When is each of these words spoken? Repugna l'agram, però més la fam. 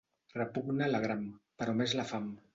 Repugna 0.37 0.87
l'agram, 0.95 1.23
però 1.61 1.77
més 1.85 1.95
la 2.03 2.09
fam. 2.15 2.35